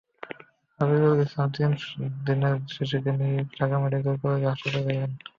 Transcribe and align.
খাবিরুল 0.79 1.19
ইসলাম 1.25 1.49
তিন 1.55 1.71
দিনের 2.25 2.55
শিশুকে 2.73 3.11
নিয়ে 3.19 3.39
ঢাকা 3.51 3.75
মেডিকেল 3.83 4.15
কলেজ 4.21 4.41
হাসপাতালে 4.49 4.91
এলেন। 4.93 5.11